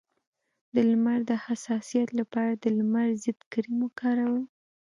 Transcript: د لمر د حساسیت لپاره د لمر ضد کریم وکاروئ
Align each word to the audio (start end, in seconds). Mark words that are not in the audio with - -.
د 0.73 0.75
لمر 0.89 1.19
د 1.29 1.31
حساسیت 1.45 2.09
لپاره 2.19 2.51
د 2.63 2.65
لمر 2.77 3.07
ضد 3.23 3.39
کریم 3.51 3.77
وکاروئ 3.85 4.45